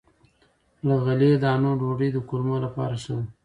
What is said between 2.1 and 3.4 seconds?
د کولمو لپاره ښه ده.